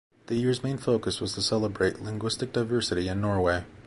[0.25, 3.65] The year's main focus was to celebrate linguistic diversity in Norway.